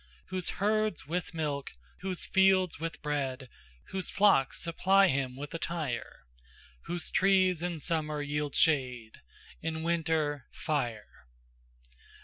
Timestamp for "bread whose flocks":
3.03-4.59